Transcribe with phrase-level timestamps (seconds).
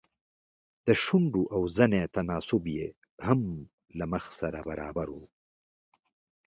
[0.87, 2.87] د شونډو او زنې تناسب يې
[3.27, 3.39] هم
[3.97, 5.17] له مخ سره برابر و.